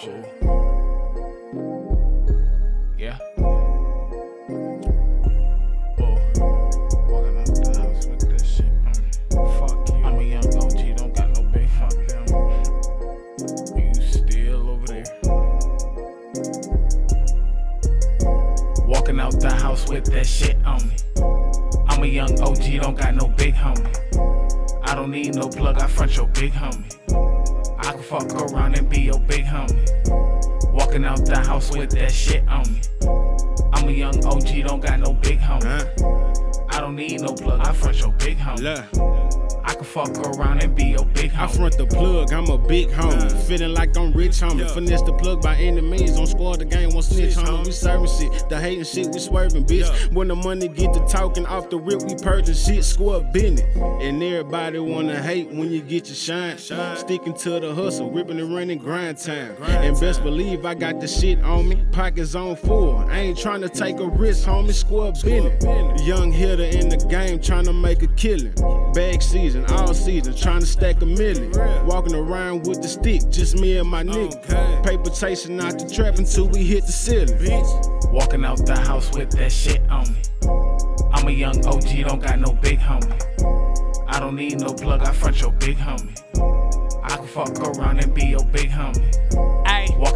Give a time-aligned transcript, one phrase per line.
[0.00, 0.12] shit.
[2.96, 3.18] Yeah.
[7.08, 8.72] Walking out the house with that shit.
[9.58, 10.04] Fuck you.
[10.04, 11.92] I'm a young OG, don't got no big fuck.
[13.76, 15.04] You still over there.
[18.86, 20.96] Walking out the house with that shit on me.
[21.88, 24.39] I'm a young OG, don't got no big homie.
[24.90, 27.78] I don't need no plug, I front your big homie.
[27.78, 29.86] I can fuck around and be your big homie.
[30.72, 32.80] Walking out the house with that shit on me.
[33.72, 36.74] I'm a young OG, don't got no big homie.
[36.74, 39.29] I don't need no plug, I front your big homie.
[39.64, 41.40] I can fuck around and be your big homie.
[41.40, 43.30] I front the plug, I'm a big homie.
[43.46, 44.68] Feeling like I'm rich, homie.
[44.70, 46.18] Finesse the plug by any means.
[46.18, 47.66] On squad, the game won't snitch, homie.
[47.66, 48.48] We serving shit.
[48.48, 50.12] The hating shit, we swerving, bitch.
[50.12, 53.62] When the money get to talking off the rip, we purging shit, score business.
[54.02, 56.58] And everybody wanna hate when you get your shine.
[56.58, 59.56] Sticking to the hustle, ripping and running grind time.
[59.62, 61.84] And best believe I got the shit on me.
[61.92, 62.96] Pockets on full.
[62.96, 64.72] I ain't trying to take a risk, homie.
[64.72, 66.02] Score business.
[66.06, 68.52] Young hitter in the game, trying to make a killing.
[68.94, 71.50] Bag season, all season, trying to stack a million.
[71.86, 74.84] Walking around with the stick, just me and my nigga.
[74.84, 77.64] Paper chasing out the trap until we hit the ceiling.
[78.12, 80.22] Walking out the house with that shit on me.
[81.12, 84.06] I'm a young OG, don't got no big homie.
[84.08, 86.16] I don't need no plug, I front your big homie.
[87.02, 89.49] I can fuck around and be your big homie.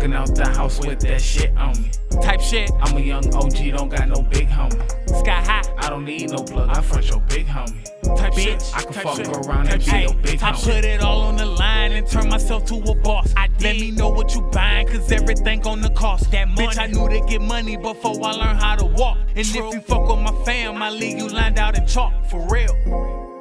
[0.05, 1.91] Walking out the house with that shit on me.
[2.21, 4.87] type shit, I'm a young OG, don't got no big homie.
[5.21, 7.83] sky high, I don't need no plug, I front your big homie.
[8.15, 8.73] type Bitch, shit.
[8.75, 11.37] I can type fuck shit, around and be your big I put it all on
[11.37, 13.33] the line and turn myself to a boss.
[13.35, 13.63] I did.
[13.63, 16.31] Let me know what you buying, cause everything gonna cost.
[16.33, 19.17] That Bitch, I knew to get money before I learned how to walk.
[19.29, 22.47] And if you fuck with my fam, I leave you lined out in chalk, for
[22.51, 23.34] real.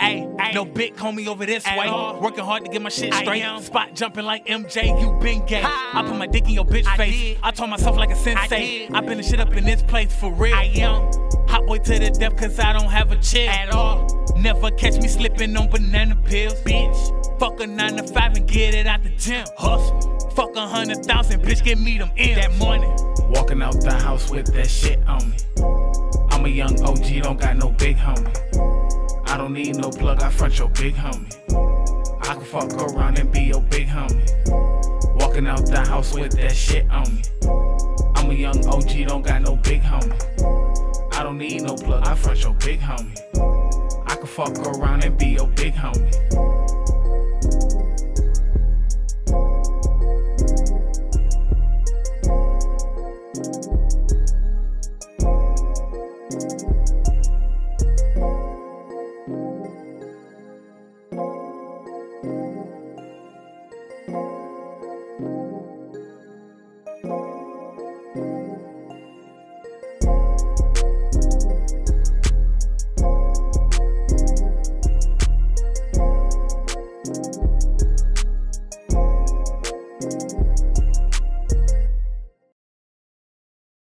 [0.00, 1.90] Ayy, no big homie over this way.
[2.20, 3.44] Working hard to get my shit straight.
[3.62, 5.62] Spot jumping like MJ, you been gay.
[5.64, 7.38] I put my dick in your bitch face.
[7.42, 8.88] I told myself like a sensei.
[8.92, 10.54] I been the shit up in this place for real.
[10.54, 11.10] I am
[11.48, 14.06] hot boy to the death cause I don't have a chill at all.
[14.36, 17.40] Never catch me slipping on banana pills, bitch.
[17.40, 19.46] Fuck a nine to five and get it out the gym.
[19.56, 20.18] Hustle.
[20.38, 22.94] Fuck a hundred thousand, bitch, give me them in that morning.
[23.30, 25.36] Walking out the house with that shit on me.
[26.30, 28.77] I'm a young OG, don't got no big homie.
[29.28, 31.30] I don't need no plug, I front your big homie.
[32.22, 34.26] I can fuck around and be your big homie.
[35.20, 37.22] Walking out the house with that shit on me.
[38.16, 41.14] I'm a young OG, don't got no big homie.
[41.14, 43.16] I don't need no plug, I front your big homie.
[44.10, 46.47] I can fuck around and be your big homie.